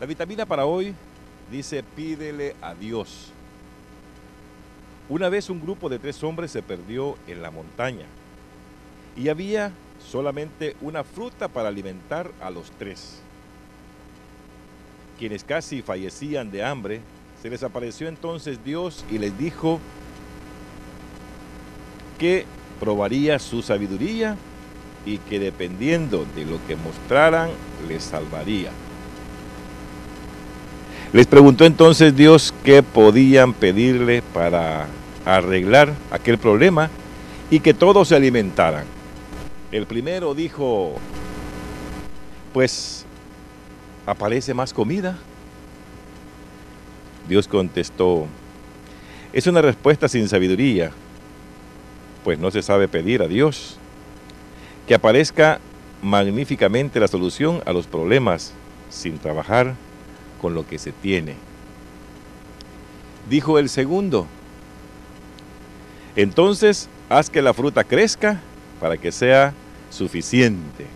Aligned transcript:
La 0.00 0.06
vitamina 0.06 0.46
para 0.46 0.64
hoy 0.64 0.94
dice 1.50 1.82
pídele 1.82 2.54
a 2.62 2.72
Dios. 2.72 3.32
Una 5.08 5.28
vez 5.28 5.50
un 5.50 5.60
grupo 5.60 5.88
de 5.88 5.98
tres 5.98 6.22
hombres 6.22 6.52
se 6.52 6.62
perdió 6.62 7.16
en 7.26 7.42
la 7.42 7.50
montaña 7.50 8.06
y 9.16 9.28
había 9.28 9.72
solamente 9.98 10.76
una 10.82 11.02
fruta 11.02 11.48
para 11.48 11.70
alimentar 11.70 12.30
a 12.40 12.50
los 12.50 12.70
tres. 12.78 13.18
Quienes 15.18 15.42
casi 15.42 15.82
fallecían 15.82 16.52
de 16.52 16.62
hambre, 16.62 17.00
se 17.42 17.50
les 17.50 17.64
apareció 17.64 18.06
entonces 18.06 18.64
Dios 18.64 19.04
y 19.10 19.18
les 19.18 19.36
dijo 19.36 19.80
que 22.20 22.46
probaría 22.78 23.40
su 23.40 23.62
sabiduría 23.62 24.36
y 25.04 25.18
que 25.18 25.40
dependiendo 25.40 26.24
de 26.36 26.44
lo 26.44 26.64
que 26.68 26.76
mostraran, 26.76 27.50
les 27.88 28.04
salvaría. 28.04 28.70
Les 31.12 31.26
preguntó 31.26 31.64
entonces 31.64 32.14
Dios 32.14 32.52
qué 32.64 32.82
podían 32.82 33.54
pedirle 33.54 34.20
para 34.20 34.86
arreglar 35.24 35.94
aquel 36.10 36.36
problema 36.36 36.90
y 37.50 37.60
que 37.60 37.72
todos 37.72 38.08
se 38.08 38.16
alimentaran. 38.16 38.84
El 39.72 39.86
primero 39.86 40.34
dijo, 40.34 40.96
pues 42.52 43.06
aparece 44.04 44.52
más 44.52 44.74
comida. 44.74 45.16
Dios 47.26 47.48
contestó, 47.48 48.26
es 49.32 49.46
una 49.46 49.62
respuesta 49.62 50.08
sin 50.08 50.28
sabiduría, 50.28 50.92
pues 52.22 52.38
no 52.38 52.50
se 52.50 52.62
sabe 52.62 52.86
pedir 52.86 53.22
a 53.22 53.28
Dios 53.28 53.78
que 54.86 54.94
aparezca 54.94 55.60
magníficamente 56.02 57.00
la 57.00 57.08
solución 57.08 57.62
a 57.64 57.72
los 57.72 57.86
problemas 57.86 58.52
sin 58.90 59.18
trabajar 59.18 59.74
con 60.40 60.54
lo 60.54 60.66
que 60.66 60.78
se 60.78 60.92
tiene. 60.92 61.34
Dijo 63.28 63.58
el 63.58 63.68
segundo, 63.68 64.26
entonces 66.16 66.88
haz 67.08 67.30
que 67.30 67.42
la 67.42 67.54
fruta 67.54 67.84
crezca 67.84 68.40
para 68.80 68.96
que 68.96 69.12
sea 69.12 69.54
suficiente. 69.90 70.86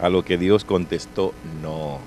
A 0.00 0.08
lo 0.08 0.24
que 0.24 0.38
Dios 0.38 0.64
contestó, 0.64 1.32
no. 1.62 1.98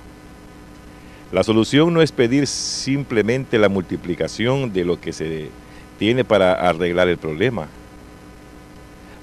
La 1.32 1.44
solución 1.44 1.94
no 1.94 2.02
es 2.02 2.12
pedir 2.12 2.48
simplemente 2.48 3.58
la 3.58 3.70
multiplicación 3.70 4.72
de 4.72 4.86
lo 4.86 5.00
que 5.00 5.14
se 5.14 5.50
tiene 6.00 6.24
para 6.24 6.54
arreglar 6.54 7.08
el 7.08 7.18
problema, 7.18 7.68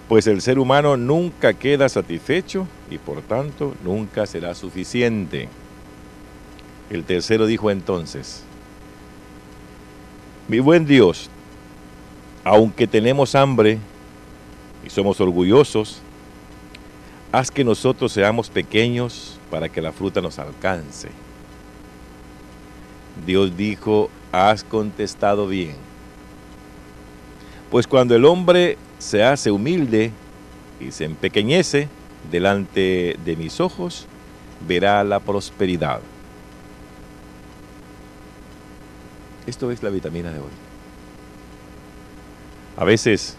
pues 0.09 0.27
el 0.27 0.43
ser 0.43 0.59
humano 0.59 0.97
nunca 0.97 1.55
queda 1.55 1.89
satisfecho 1.89 2.67
y 2.91 2.99
por 2.99 3.23
tanto 3.23 3.75
nunca 3.83 4.27
será 4.27 4.55
suficiente. 4.55 5.49
El 6.91 7.05
tercero 7.05 7.47
dijo 7.47 7.71
entonces, 7.71 8.43
mi 10.49 10.59
buen 10.61 10.85
Dios, 10.85 11.31
aunque 12.45 12.87
tenemos 12.87 13.35
hambre 13.35 13.79
y 14.85 14.91
somos 14.91 15.21
orgullosos, 15.21 16.01
haz 17.33 17.51
que 17.51 17.65
nosotros 17.65 18.13
seamos 18.13 18.51
pequeños 18.51 19.39
para 19.51 19.69
que 19.69 19.81
la 19.81 19.93
fruta 19.93 20.21
nos 20.21 20.39
alcance. 20.39 21.09
Dios 23.27 23.57
dijo, 23.57 24.11
has 24.31 24.63
contestado 24.63 25.49
bien. 25.49 25.77
Pues 27.71 27.87
cuando 27.87 28.15
el 28.15 28.25
hombre 28.25 28.77
se 28.99 29.25
hace 29.25 29.51
humilde 29.51 30.13
y 30.81 30.91
se 30.91 31.05
empequeñece 31.05 31.89
delante 32.31 33.17
de 33.25 33.37
mis 33.37 33.61
ojos, 33.61 34.07
verá 34.69 35.03
la 35.05 35.21
prosperidad. 35.21 36.01
Esto 39.47 39.71
es 39.71 39.83
la 39.83 39.91
vitamina 39.91 40.31
de 40.31 40.39
hoy. 40.39 40.51
A 42.77 42.85
veces 42.85 43.37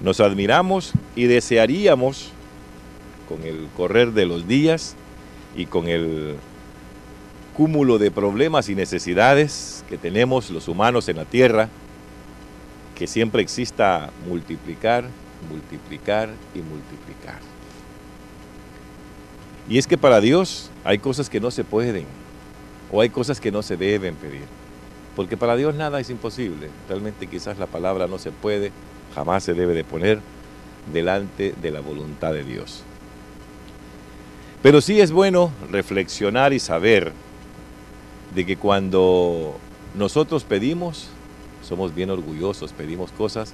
nos 0.00 0.20
admiramos 0.20 0.92
y 1.16 1.24
desearíamos 1.24 2.30
con 3.28 3.42
el 3.42 3.68
correr 3.76 4.12
de 4.12 4.26
los 4.26 4.46
días 4.46 4.96
y 5.56 5.66
con 5.66 5.88
el 5.88 6.36
cúmulo 7.56 7.98
de 7.98 8.10
problemas 8.10 8.68
y 8.68 8.74
necesidades 8.74 9.84
que 9.88 9.98
tenemos 9.98 10.50
los 10.50 10.68
humanos 10.68 11.08
en 11.08 11.16
la 11.16 11.24
tierra, 11.24 11.68
que 12.94 13.06
siempre 13.06 13.42
exista 13.42 14.10
multiplicar, 14.28 15.04
multiplicar 15.50 16.30
y 16.54 16.58
multiplicar. 16.58 17.40
Y 19.68 19.78
es 19.78 19.86
que 19.86 19.98
para 19.98 20.20
Dios 20.20 20.70
hay 20.84 20.98
cosas 20.98 21.30
que 21.30 21.40
no 21.40 21.50
se 21.50 21.64
pueden 21.64 22.06
o 22.92 23.00
hay 23.00 23.08
cosas 23.08 23.40
que 23.40 23.50
no 23.50 23.62
se 23.62 23.76
deben 23.76 24.14
pedir. 24.14 24.63
Porque 25.16 25.36
para 25.36 25.56
Dios 25.56 25.74
nada 25.74 26.00
es 26.00 26.10
imposible. 26.10 26.70
Realmente 26.88 27.26
quizás 27.26 27.58
la 27.58 27.66
palabra 27.66 28.06
no 28.06 28.18
se 28.18 28.32
puede, 28.32 28.72
jamás 29.14 29.44
se 29.44 29.54
debe 29.54 29.74
de 29.74 29.84
poner 29.84 30.20
delante 30.92 31.54
de 31.60 31.70
la 31.70 31.80
voluntad 31.80 32.32
de 32.32 32.44
Dios. 32.44 32.82
Pero 34.62 34.80
sí 34.80 35.00
es 35.00 35.12
bueno 35.12 35.52
reflexionar 35.70 36.52
y 36.52 36.58
saber 36.58 37.12
de 38.34 38.46
que 38.46 38.56
cuando 38.56 39.56
nosotros 39.94 40.44
pedimos, 40.44 41.08
somos 41.62 41.94
bien 41.94 42.10
orgullosos, 42.10 42.72
pedimos 42.72 43.12
cosas 43.12 43.52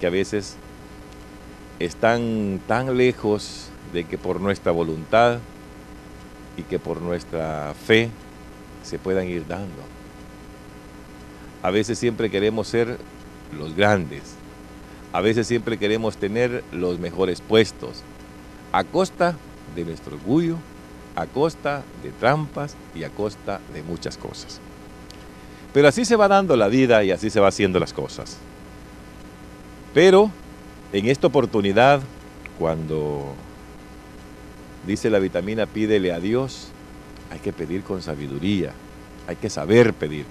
que 0.00 0.06
a 0.06 0.10
veces 0.10 0.56
están 1.78 2.60
tan 2.66 2.96
lejos 2.96 3.68
de 3.92 4.04
que 4.04 4.18
por 4.18 4.40
nuestra 4.40 4.72
voluntad 4.72 5.38
y 6.56 6.62
que 6.62 6.78
por 6.78 7.00
nuestra 7.00 7.74
fe 7.86 8.10
se 8.82 8.98
puedan 8.98 9.28
ir 9.28 9.46
dando. 9.46 9.91
A 11.62 11.70
veces 11.70 11.98
siempre 11.98 12.30
queremos 12.30 12.68
ser 12.68 12.98
los 13.56 13.76
grandes. 13.76 14.34
A 15.12 15.20
veces 15.20 15.46
siempre 15.46 15.78
queremos 15.78 16.16
tener 16.16 16.64
los 16.72 16.98
mejores 16.98 17.40
puestos. 17.40 18.02
A 18.72 18.84
costa 18.84 19.36
de 19.76 19.84
nuestro 19.84 20.16
orgullo, 20.16 20.56
a 21.14 21.26
costa 21.26 21.82
de 22.02 22.10
trampas 22.10 22.76
y 22.94 23.04
a 23.04 23.10
costa 23.10 23.60
de 23.74 23.82
muchas 23.82 24.16
cosas. 24.16 24.60
Pero 25.72 25.88
así 25.88 26.04
se 26.04 26.16
va 26.16 26.28
dando 26.28 26.56
la 26.56 26.68
vida 26.68 27.04
y 27.04 27.10
así 27.10 27.30
se 27.30 27.40
va 27.40 27.48
haciendo 27.48 27.78
las 27.78 27.92
cosas. 27.92 28.38
Pero 29.94 30.30
en 30.92 31.06
esta 31.06 31.26
oportunidad, 31.26 32.00
cuando 32.58 33.34
dice 34.86 35.10
la 35.10 35.18
vitamina 35.18 35.66
pídele 35.66 36.12
a 36.12 36.20
Dios, 36.20 36.68
hay 37.30 37.38
que 37.38 37.52
pedir 37.52 37.82
con 37.82 38.02
sabiduría, 38.02 38.72
hay 39.26 39.36
que 39.36 39.48
saber 39.48 39.94
pedir. 39.94 40.26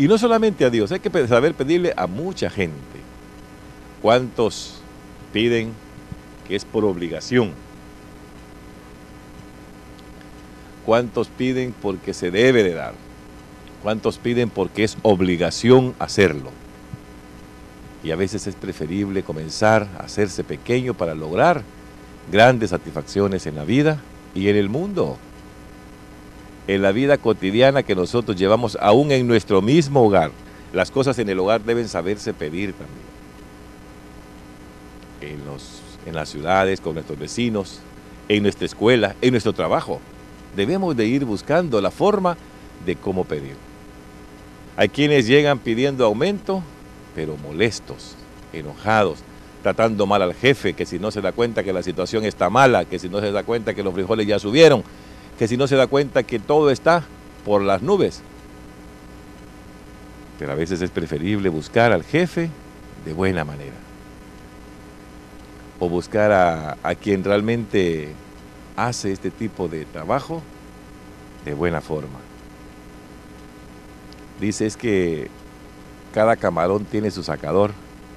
Y 0.00 0.08
no 0.08 0.16
solamente 0.16 0.64
a 0.64 0.70
Dios, 0.70 0.90
hay 0.92 1.00
que 1.00 1.28
saber 1.28 1.52
pedirle 1.52 1.92
a 1.94 2.06
mucha 2.06 2.48
gente. 2.48 2.72
¿Cuántos 4.00 4.76
piden 5.30 5.74
que 6.48 6.56
es 6.56 6.64
por 6.64 6.86
obligación? 6.86 7.52
¿Cuántos 10.86 11.28
piden 11.28 11.74
porque 11.82 12.14
se 12.14 12.30
debe 12.30 12.62
de 12.62 12.72
dar? 12.72 12.94
¿Cuántos 13.82 14.16
piden 14.16 14.48
porque 14.48 14.84
es 14.84 14.96
obligación 15.02 15.94
hacerlo? 15.98 16.50
Y 18.02 18.10
a 18.10 18.16
veces 18.16 18.46
es 18.46 18.54
preferible 18.54 19.22
comenzar 19.22 19.86
a 19.98 20.04
hacerse 20.04 20.44
pequeño 20.44 20.94
para 20.94 21.14
lograr 21.14 21.62
grandes 22.32 22.70
satisfacciones 22.70 23.46
en 23.46 23.54
la 23.54 23.66
vida 23.66 24.00
y 24.34 24.48
en 24.48 24.56
el 24.56 24.70
mundo 24.70 25.18
en 26.74 26.82
la 26.82 26.92
vida 26.92 27.18
cotidiana 27.18 27.82
que 27.82 27.96
nosotros 27.96 28.36
llevamos 28.36 28.78
aún 28.80 29.10
en 29.10 29.26
nuestro 29.26 29.60
mismo 29.60 30.04
hogar. 30.04 30.30
Las 30.72 30.92
cosas 30.92 31.18
en 31.18 31.28
el 31.28 31.40
hogar 31.40 31.64
deben 31.64 31.88
saberse 31.88 32.32
pedir 32.32 32.74
también. 32.74 33.10
En, 35.20 35.44
los, 35.44 35.80
en 36.06 36.14
las 36.14 36.28
ciudades, 36.28 36.80
con 36.80 36.94
nuestros 36.94 37.18
vecinos, 37.18 37.80
en 38.28 38.44
nuestra 38.44 38.66
escuela, 38.66 39.16
en 39.20 39.32
nuestro 39.32 39.52
trabajo. 39.52 40.00
Debemos 40.54 40.96
de 40.96 41.06
ir 41.06 41.24
buscando 41.24 41.80
la 41.80 41.90
forma 41.90 42.36
de 42.86 42.94
cómo 42.94 43.24
pedir. 43.24 43.56
Hay 44.76 44.90
quienes 44.90 45.26
llegan 45.26 45.58
pidiendo 45.58 46.06
aumento, 46.06 46.62
pero 47.16 47.36
molestos, 47.36 48.14
enojados, 48.52 49.18
tratando 49.64 50.06
mal 50.06 50.22
al 50.22 50.34
jefe, 50.34 50.74
que 50.74 50.86
si 50.86 51.00
no 51.00 51.10
se 51.10 51.20
da 51.20 51.32
cuenta 51.32 51.64
que 51.64 51.72
la 51.72 51.82
situación 51.82 52.24
está 52.24 52.48
mala, 52.48 52.84
que 52.84 53.00
si 53.00 53.08
no 53.08 53.18
se 53.18 53.32
da 53.32 53.42
cuenta 53.42 53.74
que 53.74 53.82
los 53.82 53.92
frijoles 53.92 54.28
ya 54.28 54.38
subieron, 54.38 54.84
que 55.40 55.48
si 55.48 55.56
no 55.56 55.66
se 55.66 55.74
da 55.74 55.86
cuenta 55.86 56.22
que 56.22 56.38
todo 56.38 56.70
está 56.70 57.02
por 57.46 57.62
las 57.62 57.80
nubes. 57.80 58.20
Pero 60.38 60.52
a 60.52 60.54
veces 60.54 60.82
es 60.82 60.90
preferible 60.90 61.48
buscar 61.48 61.92
al 61.92 62.04
jefe 62.04 62.50
de 63.06 63.14
buena 63.14 63.42
manera. 63.42 63.76
O 65.78 65.88
buscar 65.88 66.30
a, 66.82 66.94
quien 66.96 67.24
realmente 67.24 68.12
hace 68.76 69.12
este 69.12 69.30
tipo 69.30 69.66
de 69.66 69.86
trabajo 69.86 70.42
de 71.46 71.54
buena 71.54 71.80
forma. 71.80 72.18
Dice 74.40 74.66
es 74.66 74.76
que 74.76 75.30
cada 76.12 76.36
camarón 76.36 76.84
tiene 76.84 77.10
su 77.10 77.22
sacador, 77.22 77.72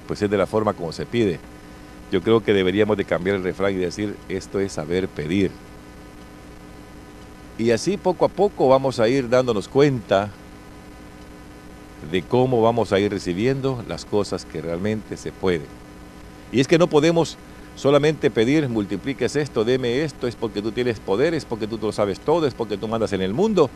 pues 0.07 0.21
es 0.21 0.29
de 0.29 0.37
la 0.37 0.45
forma 0.45 0.73
como 0.73 0.91
se 0.91 1.05
pide. 1.05 1.39
Yo 2.11 2.21
creo 2.21 2.43
que 2.43 2.51
deberíamos 2.51 2.97
de 2.97 3.05
cambiar 3.05 3.37
el 3.37 3.43
refrán 3.43 3.71
y 3.71 3.77
decir, 3.77 4.17
esto 4.27 4.59
es 4.59 4.73
saber 4.73 5.07
pedir. 5.07 5.51
Y 7.57 7.71
así 7.71 7.97
poco 7.97 8.25
a 8.25 8.29
poco 8.29 8.67
vamos 8.67 8.99
a 8.99 9.07
ir 9.07 9.29
dándonos 9.29 9.67
cuenta 9.67 10.29
de 12.11 12.21
cómo 12.21 12.61
vamos 12.61 12.91
a 12.91 12.99
ir 12.99 13.11
recibiendo 13.11 13.83
las 13.87 14.05
cosas 14.05 14.45
que 14.45 14.61
realmente 14.61 15.17
se 15.17 15.31
pueden. 15.31 15.67
Y 16.51 16.59
es 16.59 16.67
que 16.67 16.77
no 16.77 16.87
podemos 16.87 17.37
solamente 17.75 18.29
pedir, 18.29 18.67
multipliques 18.69 19.35
esto, 19.35 19.63
deme 19.63 20.03
esto, 20.03 20.27
es 20.27 20.35
porque 20.35 20.61
tú 20.61 20.71
tienes 20.71 20.99
poder, 20.99 21.33
es 21.33 21.45
porque 21.45 21.67
tú 21.67 21.79
lo 21.81 21.91
sabes 21.91 22.19
todo, 22.19 22.45
es 22.47 22.53
porque 22.53 22.77
tú 22.77 22.87
mandas 22.87 23.13
en 23.13 23.21
el 23.21 23.33
mundo. 23.33 23.69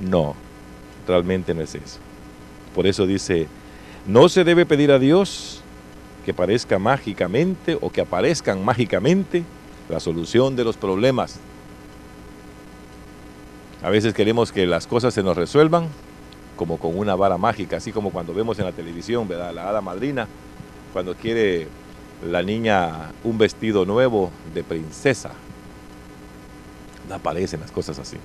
No, 0.00 0.34
realmente 1.06 1.54
no 1.54 1.62
es 1.62 1.74
eso. 1.74 1.98
Por 2.74 2.86
eso 2.86 3.06
dice, 3.06 3.46
no 4.06 4.28
se 4.28 4.44
debe 4.44 4.66
pedir 4.66 4.90
a 4.90 4.98
Dios 4.98 5.60
que 6.24 6.34
parezca 6.34 6.78
mágicamente 6.78 7.76
o 7.80 7.90
que 7.90 8.00
aparezcan 8.00 8.64
mágicamente 8.64 9.44
la 9.88 10.00
solución 10.00 10.56
de 10.56 10.64
los 10.64 10.76
problemas. 10.76 11.38
A 13.84 13.90
veces 13.90 14.14
queremos 14.14 14.50
que 14.50 14.66
las 14.66 14.86
cosas 14.86 15.12
se 15.12 15.22
nos 15.22 15.36
resuelvan 15.36 15.88
como 16.56 16.78
con 16.78 16.96
una 16.96 17.14
vara 17.16 17.36
mágica, 17.36 17.76
así 17.76 17.92
como 17.92 18.12
cuando 18.12 18.32
vemos 18.32 18.58
en 18.58 18.64
la 18.64 18.72
televisión, 18.72 19.28
¿verdad? 19.28 19.52
La 19.52 19.68
hada 19.68 19.82
madrina, 19.82 20.26
cuando 20.94 21.14
quiere 21.14 21.68
la 22.26 22.42
niña 22.42 23.12
un 23.24 23.36
vestido 23.36 23.84
nuevo 23.84 24.30
de 24.54 24.64
princesa. 24.64 25.32
No 27.10 27.16
aparecen 27.16 27.60
las 27.60 27.70
cosas 27.70 27.98
así. 27.98 28.16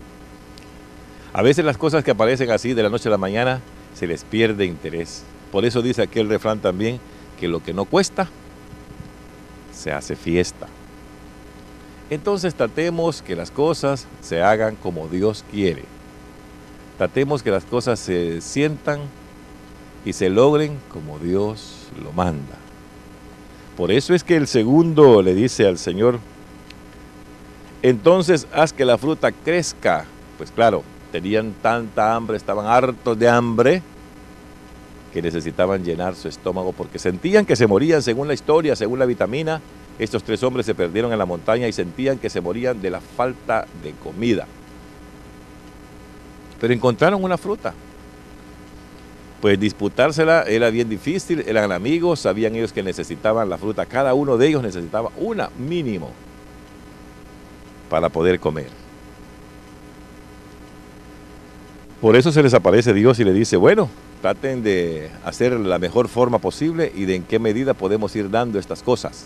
A 1.33 1.41
veces 1.41 1.65
las 1.65 1.77
cosas 1.77 2.05
que 2.05 2.11
aparecen 2.11 2.51
así 2.51 2.73
de 2.73 2.83
la 2.83 2.89
noche 2.89 3.09
a 3.09 3.11
la 3.11 3.17
mañana 3.17 3.59
se 3.93 4.07
les 4.07 4.23
pierde 4.23 4.63
interés. 4.63 5.23
Por 5.51 5.65
eso 5.65 5.81
dice 5.81 6.03
aquel 6.03 6.29
refrán 6.29 6.59
también 6.59 7.01
que 7.37 7.49
lo 7.49 7.61
que 7.61 7.73
no 7.73 7.83
cuesta 7.83 8.29
se 9.73 9.91
hace 9.91 10.15
fiesta. 10.15 10.67
Entonces 12.09 12.55
tratemos 12.55 13.21
que 13.21 13.35
las 13.35 13.51
cosas 13.51 14.07
se 14.21 14.41
hagan 14.41 14.75
como 14.75 15.07
Dios 15.07 15.43
quiere. 15.51 15.83
Tratemos 16.97 17.43
que 17.43 17.51
las 17.51 17.63
cosas 17.63 17.99
se 17.99 18.41
sientan 18.41 18.99
y 20.05 20.13
se 20.13 20.29
logren 20.29 20.77
como 20.91 21.19
Dios 21.19 21.87
lo 22.03 22.11
manda. 22.11 22.55
Por 23.77 23.91
eso 23.91 24.13
es 24.13 24.23
que 24.23 24.35
el 24.35 24.47
segundo 24.47 25.21
le 25.21 25.33
dice 25.33 25.65
al 25.65 25.77
Señor, 25.77 26.19
entonces 27.81 28.47
haz 28.53 28.73
que 28.73 28.85
la 28.85 28.97
fruta 28.97 29.31
crezca. 29.31 30.05
Pues 30.37 30.51
claro, 30.51 30.83
tenían 31.11 31.53
tanta 31.61 32.15
hambre, 32.15 32.37
estaban 32.37 32.65
hartos 32.65 33.17
de 33.17 33.29
hambre, 33.29 33.81
que 35.13 35.21
necesitaban 35.21 35.83
llenar 35.83 36.15
su 36.15 36.27
estómago 36.27 36.73
porque 36.73 36.99
sentían 36.99 37.45
que 37.45 37.55
se 37.55 37.67
morían, 37.67 38.01
según 38.01 38.27
la 38.27 38.33
historia, 38.33 38.75
según 38.75 38.99
la 38.99 39.05
vitamina. 39.05 39.61
Estos 39.99 40.23
tres 40.23 40.41
hombres 40.43 40.65
se 40.65 40.73
perdieron 40.73 41.11
en 41.11 41.19
la 41.19 41.25
montaña 41.25 41.67
y 41.67 41.73
sentían 41.73 42.17
que 42.17 42.29
se 42.29 42.41
morían 42.41 42.81
de 42.81 42.89
la 42.89 43.01
falta 43.01 43.67
de 43.83 43.91
comida. 43.91 44.47
Pero 46.59 46.73
encontraron 46.73 47.23
una 47.23 47.37
fruta 47.37 47.73
pues 49.41 49.59
disputársela 49.59 50.43
era 50.43 50.69
bien 50.69 50.89
difícil, 50.89 51.43
eran 51.47 51.71
amigos, 51.71 52.19
sabían 52.19 52.55
ellos 52.55 52.73
que 52.73 52.83
necesitaban 52.83 53.49
la 53.49 53.57
fruta, 53.57 53.85
cada 53.85 54.13
uno 54.13 54.37
de 54.37 54.47
ellos 54.47 54.61
necesitaba 54.61 55.11
una 55.17 55.49
mínimo 55.57 56.11
para 57.89 58.09
poder 58.09 58.39
comer. 58.39 58.67
Por 62.01 62.15
eso 62.15 62.31
se 62.31 62.43
les 62.43 62.53
aparece 62.53 62.93
Dios 62.93 63.19
y 63.19 63.23
le 63.23 63.33
dice, 63.33 63.57
bueno, 63.57 63.89
traten 64.21 64.61
de 64.63 65.09
hacer 65.23 65.53
la 65.53 65.79
mejor 65.79 66.07
forma 66.07 66.39
posible 66.39 66.91
y 66.95 67.05
de 67.05 67.15
en 67.15 67.23
qué 67.23 67.39
medida 67.39 67.73
podemos 67.73 68.15
ir 68.15 68.29
dando 68.29 68.59
estas 68.59 68.83
cosas. 68.83 69.25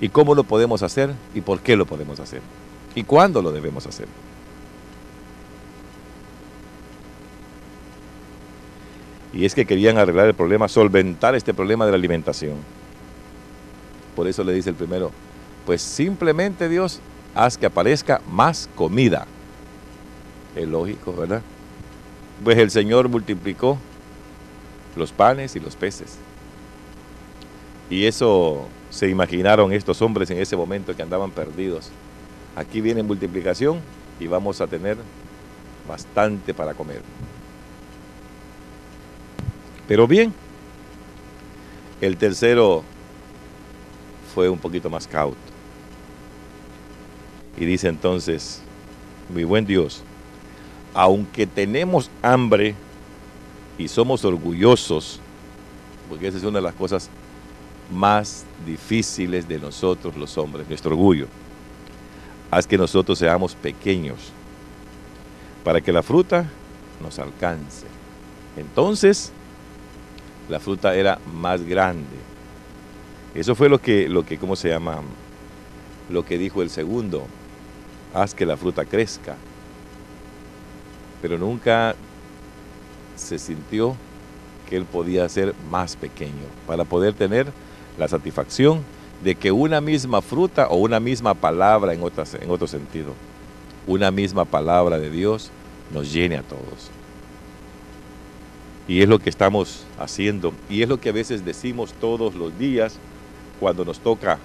Y 0.00 0.08
cómo 0.08 0.34
lo 0.34 0.44
podemos 0.44 0.82
hacer 0.82 1.14
y 1.34 1.40
por 1.40 1.60
qué 1.60 1.76
lo 1.76 1.86
podemos 1.86 2.20
hacer. 2.20 2.42
Y 2.94 3.04
cuándo 3.04 3.42
lo 3.42 3.52
debemos 3.52 3.86
hacer. 3.86 4.06
Y 9.32 9.44
es 9.44 9.54
que 9.54 9.66
querían 9.66 9.98
arreglar 9.98 10.28
el 10.28 10.34
problema, 10.34 10.68
solventar 10.68 11.34
este 11.34 11.52
problema 11.52 11.84
de 11.84 11.90
la 11.90 11.96
alimentación. 11.96 12.56
Por 14.14 14.28
eso 14.28 14.44
le 14.44 14.52
dice 14.52 14.70
el 14.70 14.76
primero, 14.76 15.10
pues 15.66 15.82
simplemente 15.82 16.68
Dios, 16.68 17.00
haz 17.34 17.58
que 17.58 17.66
aparezca 17.66 18.20
más 18.30 18.68
comida. 18.76 19.26
Es 20.54 20.68
lógico, 20.68 21.12
¿verdad? 21.14 21.42
Pues 22.44 22.58
el 22.58 22.70
Señor 22.70 23.08
multiplicó 23.08 23.76
los 24.94 25.10
panes 25.10 25.56
y 25.56 25.60
los 25.60 25.74
peces. 25.74 26.16
Y 27.90 28.06
eso 28.06 28.68
se 28.94 29.08
imaginaron 29.08 29.72
estos 29.72 30.00
hombres 30.02 30.30
en 30.30 30.38
ese 30.38 30.56
momento 30.56 30.94
que 30.94 31.02
andaban 31.02 31.32
perdidos. 31.32 31.90
Aquí 32.54 32.80
viene 32.80 33.02
multiplicación 33.02 33.80
y 34.20 34.28
vamos 34.28 34.60
a 34.60 34.68
tener 34.68 34.96
bastante 35.88 36.54
para 36.54 36.74
comer. 36.74 37.02
Pero 39.88 40.06
bien, 40.06 40.32
el 42.00 42.16
tercero 42.16 42.84
fue 44.32 44.48
un 44.48 44.58
poquito 44.58 44.88
más 44.88 45.08
cauto. 45.08 45.36
Y 47.56 47.64
dice 47.64 47.88
entonces, 47.88 48.62
mi 49.28 49.42
buen 49.42 49.66
Dios, 49.66 50.04
aunque 50.94 51.48
tenemos 51.48 52.12
hambre 52.22 52.76
y 53.76 53.88
somos 53.88 54.24
orgullosos, 54.24 55.18
porque 56.08 56.28
esa 56.28 56.38
es 56.38 56.44
una 56.44 56.58
de 56.58 56.62
las 56.62 56.74
cosas 56.74 57.10
más 57.90 58.44
difíciles 58.66 59.48
de 59.48 59.58
nosotros 59.58 60.16
los 60.16 60.36
hombres, 60.38 60.68
nuestro 60.68 60.92
orgullo, 60.92 61.26
haz 62.50 62.66
que 62.66 62.78
nosotros 62.78 63.18
seamos 63.18 63.54
pequeños 63.54 64.32
para 65.62 65.80
que 65.80 65.92
la 65.92 66.02
fruta 66.02 66.46
nos 67.02 67.18
alcance. 67.18 67.86
Entonces, 68.56 69.32
la 70.48 70.60
fruta 70.60 70.94
era 70.94 71.18
más 71.32 71.62
grande. 71.62 72.16
Eso 73.34 73.54
fue 73.54 73.68
lo 73.68 73.80
que, 73.80 74.08
lo 74.08 74.24
que, 74.24 74.38
¿cómo 74.38 74.56
se 74.56 74.68
llama? 74.68 75.00
Lo 76.10 76.24
que 76.24 76.38
dijo 76.38 76.62
el 76.62 76.70
segundo, 76.70 77.26
haz 78.12 78.34
que 78.34 78.46
la 78.46 78.56
fruta 78.56 78.84
crezca. 78.84 79.36
Pero 81.20 81.38
nunca 81.38 81.96
se 83.16 83.38
sintió 83.38 83.96
que 84.68 84.76
él 84.76 84.84
podía 84.84 85.28
ser 85.28 85.54
más 85.70 85.96
pequeño 85.96 86.44
para 86.66 86.84
poder 86.84 87.14
tener 87.14 87.52
la 87.98 88.08
satisfacción 88.08 88.82
de 89.22 89.34
que 89.34 89.52
una 89.52 89.80
misma 89.80 90.20
fruta 90.20 90.68
o 90.68 90.76
una 90.76 91.00
misma 91.00 91.34
palabra 91.34 91.94
en, 91.94 92.00
en 92.00 92.50
otro 92.50 92.66
sentido, 92.66 93.14
una 93.86 94.10
misma 94.10 94.44
palabra 94.44 94.98
de 94.98 95.10
Dios 95.10 95.50
nos 95.92 96.12
llene 96.12 96.36
a 96.36 96.42
todos. 96.42 96.90
Y 98.86 99.00
es 99.00 99.08
lo 99.08 99.18
que 99.18 99.30
estamos 99.30 99.84
haciendo. 99.98 100.52
Y 100.68 100.82
es 100.82 100.88
lo 100.88 101.00
que 101.00 101.08
a 101.08 101.12
veces 101.12 101.44
decimos 101.44 101.94
todos 102.00 102.34
los 102.34 102.58
días 102.58 102.96
cuando 103.60 103.84
nos 103.84 103.98
toca 103.98 104.38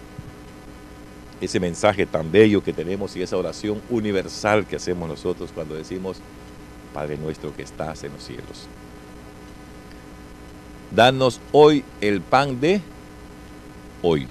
ese 1.41 1.59
mensaje 1.59 2.05
tan 2.05 2.31
bello 2.31 2.63
que 2.63 2.73
tenemos 2.73 3.15
y 3.15 3.21
esa 3.21 3.37
oración 3.37 3.81
universal 3.89 4.65
que 4.65 4.75
hacemos 4.75 5.07
nosotros 5.07 5.51
cuando 5.53 5.75
decimos, 5.75 6.17
Padre 6.93 7.17
nuestro 7.17 7.55
que 7.55 7.63
estás 7.63 8.03
en 8.03 8.13
los 8.13 8.23
cielos. 8.23 8.67
Danos 10.91 11.39
hoy 11.51 11.83
el 12.01 12.21
pan 12.21 12.59
de 12.59 12.81
hoy. 14.01 14.27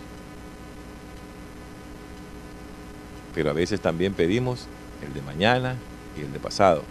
Pero 3.34 3.50
a 3.50 3.52
veces 3.52 3.80
también 3.80 4.14
pedimos 4.14 4.66
el 5.06 5.14
de 5.14 5.22
mañana 5.22 5.76
y 6.16 6.22
el 6.22 6.32
de 6.32 6.40
pasado. 6.40 6.82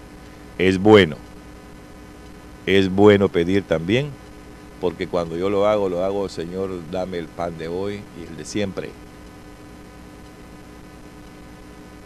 Es 0.57 0.77
bueno 0.77 1.17
es 2.67 2.93
bueno 2.93 3.29
pedir 3.29 3.63
también, 3.63 4.09
porque 4.81 5.07
cuando 5.07 5.37
yo 5.37 5.49
lo 5.49 5.65
hago, 5.67 5.87
lo 5.87 6.03
hago, 6.03 6.27
Señor, 6.27 6.69
dame 6.91 7.17
el 7.17 7.27
pan 7.27 7.57
de 7.57 7.69
hoy 7.69 8.01
y 8.19 8.29
el 8.29 8.35
de 8.35 8.43
siempre. 8.43 8.91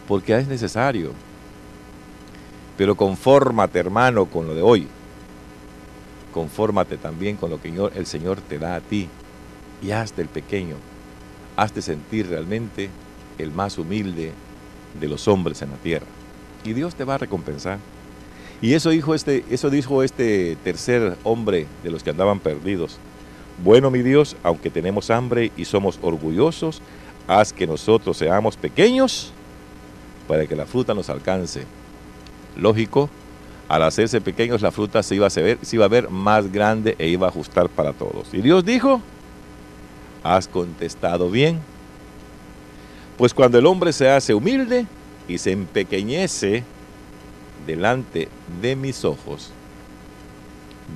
Porque 0.08 0.38
es 0.38 0.48
necesario. 0.48 1.14
Pero 2.78 2.96
confórmate, 2.96 3.80
hermano, 3.80 4.28
con 4.28 4.48
lo 4.48 4.54
de 4.54 4.62
hoy. 4.62 4.88
Confórmate 6.32 6.96
también 6.98 7.38
con 7.38 7.50
lo 7.50 7.60
que 7.60 7.74
el 7.96 8.06
Señor 8.06 8.40
te 8.40 8.60
da 8.60 8.76
a 8.76 8.82
ti. 8.82 9.10
Y 9.82 9.92
hazte 9.92 10.22
el 10.22 10.28
pequeño. 10.28 10.76
Hazte 11.56 11.82
sentir 11.82 12.28
realmente 12.28 12.90
el 13.38 13.52
más 13.52 13.78
humilde 13.78 14.32
de 15.00 15.08
los 15.08 15.28
hombres 15.28 15.62
en 15.62 15.72
la 15.72 15.78
tierra. 15.78 16.06
Y 16.64 16.74
Dios 16.74 16.96
te 16.96 17.04
va 17.04 17.16
a 17.16 17.18
recompensar. 17.18 17.80
Y 18.62 18.74
eso 18.74 18.92
dijo 18.92 19.16
este, 19.16 19.44
eso 19.50 19.70
dijo 19.70 20.04
este 20.04 20.56
tercer 20.64 21.18
hombre 21.24 21.66
de 21.84 21.90
los 21.90 22.04
que 22.04 22.12
andaban 22.12 22.40
perdidos. 22.40 22.98
Bueno, 23.64 23.90
mi 23.90 24.02
Dios, 24.02 24.36
aunque 24.44 24.70
tenemos 24.70 25.10
hambre 25.10 25.52
y 25.58 25.66
somos 25.66 26.00
orgullosos, 26.02 26.82
haz 27.28 27.54
que 27.54 27.66
nosotros 27.66 28.18
seamos 28.18 28.58
pequeños 28.58 29.32
para 30.28 30.46
que 30.46 30.56
la 30.56 30.66
fruta 30.66 30.94
nos 30.94 31.10
alcance. 31.10 31.64
Lógico, 32.56 33.10
al 33.68 33.84
hacerse 33.84 34.22
pequeños 34.22 34.62
la 34.62 34.72
fruta 34.72 35.02
se 35.02 35.16
iba 35.16 35.28
a, 35.28 35.30
ver, 35.30 35.58
se 35.62 35.76
iba 35.76 35.86
a 35.86 35.90
ver 35.90 36.10
más 36.10 36.52
grande 36.52 36.96
e 37.00 37.08
iba 37.08 37.28
a 37.28 37.30
ajustar 37.30 37.70
para 37.70 37.94
todos. 37.94 38.34
Y 38.34 38.42
Dios 38.42 38.64
dijo, 38.64 39.02
has 40.24 40.48
contestado 40.48 41.30
bien. 41.30 41.60
Pues 43.18 43.34
cuando 43.34 43.60
el 43.60 43.66
hombre 43.66 43.94
se 43.94 44.10
hace 44.10 44.34
humilde, 44.34 44.86
y 45.28 45.38
se 45.38 45.52
empequeñece 45.52 46.64
delante 47.66 48.28
de 48.62 48.76
mis 48.76 49.06
ojos, 49.06 49.52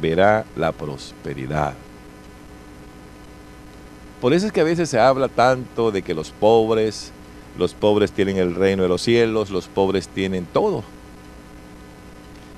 verá 0.01 0.45
la 0.55 0.71
prosperidad. 0.71 1.73
Por 4.19 4.33
eso 4.33 4.47
es 4.47 4.51
que 4.51 4.61
a 4.61 4.65
veces 4.65 4.89
se 4.89 4.99
habla 4.99 5.27
tanto 5.27 5.91
de 5.91 6.01
que 6.01 6.13
los 6.13 6.31
pobres, 6.31 7.11
los 7.57 7.73
pobres 7.73 8.11
tienen 8.11 8.37
el 8.37 8.55
reino 8.55 8.83
de 8.83 8.89
los 8.89 9.01
cielos, 9.01 9.51
los 9.51 9.67
pobres 9.67 10.07
tienen 10.07 10.45
todo. 10.45 10.83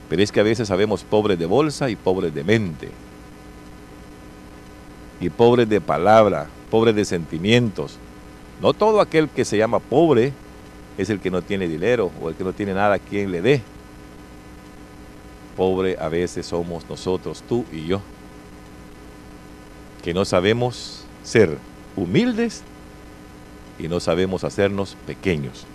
Pero 0.09 0.23
es 0.23 0.31
que 0.31 0.39
a 0.39 0.43
veces 0.43 0.69
sabemos 0.69 1.03
pobres 1.03 1.37
de 1.37 1.45
bolsa 1.45 1.89
y 1.89 1.95
pobres 1.95 2.33
de 2.33 2.43
mente. 2.43 2.89
Y 5.19 5.29
pobres 5.29 5.67
de 5.67 5.81
palabra, 5.81 6.47
pobres 6.69 6.95
de 6.95 7.05
sentimientos. 7.05 7.97
No 8.61 8.73
todo 8.73 9.01
aquel 9.01 9.29
que 9.29 9.45
se 9.45 9.57
llama 9.57 9.79
pobre 9.79 10.33
es 10.97 11.09
el 11.09 11.19
que 11.19 11.31
no 11.31 11.41
tiene 11.41 11.67
dinero 11.67 12.11
o 12.21 12.29
el 12.29 12.35
que 12.35 12.43
no 12.43 12.53
tiene 12.53 12.73
nada 12.73 12.95
a 12.95 12.99
quien 12.99 13.31
le 13.31 13.41
dé. 13.41 13.61
Pobre 15.55 15.97
a 15.99 16.09
veces 16.09 16.45
somos 16.45 16.87
nosotros, 16.89 17.43
tú 17.47 17.65
y 17.71 17.85
yo, 17.87 18.01
que 20.03 20.13
no 20.13 20.25
sabemos 20.25 21.05
ser 21.23 21.57
humildes 21.95 22.63
y 23.79 23.87
no 23.87 23.99
sabemos 23.99 24.43
hacernos 24.43 24.95
pequeños. 25.05 25.65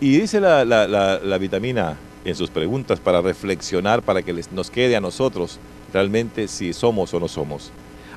Y 0.00 0.18
dice 0.18 0.40
la, 0.40 1.38
vitamina 1.38 1.96
en 2.24 2.34
sus 2.34 2.50
preguntas 2.50 3.00
para 3.00 3.20
reflexionar, 3.20 4.02
para 4.02 4.22
que 4.22 4.32
les, 4.32 4.52
nos 4.52 4.70
quede 4.70 4.96
a 4.96 5.00
nosotros 5.00 5.58
realmente 5.92 6.48
si 6.48 6.72
somos 6.72 7.14
o 7.14 7.20
no 7.20 7.28
somos. 7.28 7.72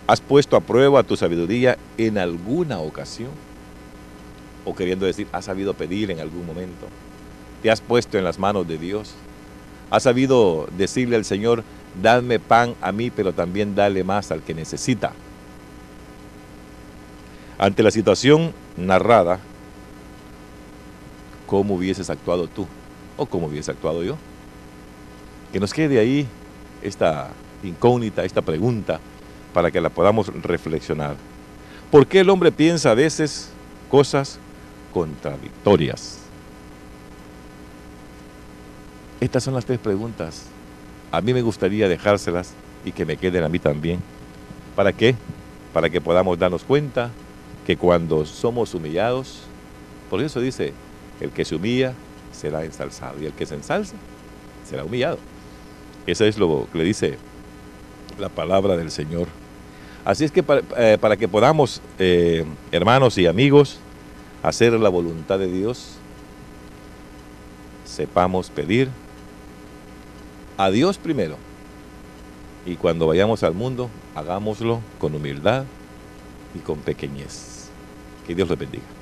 ¿Has 0.10 0.22
puesto 0.22 0.58
a 0.58 0.60
prueba 0.60 1.04
tu 1.04 1.16
sabiduría 1.16 1.78
en 1.96 2.18
alguna 2.18 2.80
ocasión? 2.80 3.30
O 4.66 4.74
queriendo 4.74 5.06
decir, 5.06 5.28
¿has 5.32 5.46
sabido 5.46 5.76
pedir 5.76 6.10
en 6.10 6.20
algún 6.20 6.48
momento? 6.48 6.88
¿Te 7.62 7.70
has 7.70 7.80
puesto 7.80 8.18
en 8.18 8.24
las 8.24 8.40
manos 8.40 8.68
de 8.68 8.80
Dios? 8.80 9.14
¿Has 9.92 10.02
sabido 10.02 10.68
decirle 10.76 11.16
al 11.16 11.26
Señor, 11.26 11.64
dadme 12.02 12.40
pan 12.40 12.74
a 12.82 12.92
mí, 12.92 13.12
pero 13.12 13.34
también 13.34 13.76
dale 13.76 14.04
más 14.04 14.32
al 14.32 14.42
que 14.42 14.56
necesita? 14.56 15.12
Ante 17.60 17.84
la 17.84 17.92
situación 17.92 18.52
narrada, 18.78 19.38
¿cómo 21.46 21.76
hubieses 21.76 22.10
actuado 22.10 22.48
tú? 22.48 22.66
¿O 23.16 23.28
cómo 23.28 23.46
hubiese 23.46 23.70
actuado 23.70 24.04
yo? 24.04 24.18
Que 25.54 25.60
nos 25.60 25.72
quede 25.72 26.00
ahí 26.00 26.26
esta 26.82 27.30
incógnita, 27.62 28.26
esta 28.26 28.42
pregunta, 28.42 29.00
para 29.54 29.72
que 29.72 29.82
la 29.82 29.90
podamos 29.90 30.28
reflexionar. 30.42 31.16
¿Por 31.92 32.06
qué 32.06 32.20
el 32.20 32.30
hombre 32.30 32.52
piensa 32.52 32.92
a 32.92 32.96
veces 32.96 33.50
cosas 33.90 34.40
contradictorias? 34.94 36.20
Estas 39.20 39.44
son 39.44 39.54
las 39.54 39.66
tres 39.66 39.80
preguntas. 39.80 40.46
A 41.12 41.22
mí 41.22 41.34
me 41.34 41.42
gustaría 41.42 41.90
dejárselas 41.90 42.54
y 42.86 42.92
que 42.92 43.06
me 43.06 43.18
queden 43.18 43.44
a 43.44 43.50
mí 43.50 43.60
también. 43.60 44.00
¿Para 44.76 44.94
qué? 44.94 45.16
Para 45.74 45.90
que 45.90 46.00
podamos 46.00 46.38
darnos 46.38 46.64
cuenta 46.64 47.12
que 47.66 47.76
cuando 47.76 48.26
somos 48.26 48.74
humillados, 48.74 49.42
por 50.10 50.22
eso 50.22 50.40
dice, 50.40 50.74
el 51.20 51.32
que 51.32 51.44
se 51.44 51.56
humilla 51.56 51.94
será 52.32 52.64
ensalzado 52.64 53.22
y 53.22 53.26
el 53.26 53.34
que 53.34 53.46
se 53.46 53.56
ensalza 53.56 53.96
será 54.68 54.86
humillado. 54.86 55.18
Eso 56.08 56.26
es 56.26 56.38
lo 56.38 56.68
que 56.72 56.78
le 56.78 56.84
dice 56.84 57.18
la 58.20 58.30
palabra 58.30 58.78
del 58.78 58.92
Señor. 58.92 59.28
Así 60.06 60.26
es 60.26 60.32
que 60.32 60.44
para, 60.44 60.62
eh, 60.78 61.18
que 61.18 61.28
podamos, 61.28 61.82
eh, 61.98 62.46
hermanos 62.72 63.18
y 63.18 63.28
amigos, 63.28 63.80
hacer 64.42 64.74
la 64.74 64.90
voluntad 64.90 65.40
de 65.40 65.52
Dios, 65.52 65.96
sepamos 67.86 68.50
pedir 68.50 68.90
a 70.58 70.70
Dios 70.70 70.98
primero. 70.98 71.38
Y 72.66 72.76
cuando 72.76 73.08
vayamos 73.08 73.44
al 73.44 73.54
mundo, 73.54 73.90
hagámoslo 74.16 74.82
con 75.00 75.16
humildad 75.16 75.66
y 76.56 76.60
con 76.60 76.80
pequeñez. 76.80 77.70
Que 78.28 78.36
Dios 78.36 78.50
les 78.50 78.60
bendiga. 78.60 78.99